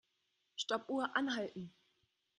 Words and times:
Stoppuhr 0.55 1.15
anhalten. 1.15 1.71